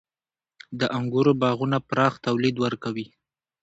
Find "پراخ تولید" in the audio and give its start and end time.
1.89-2.55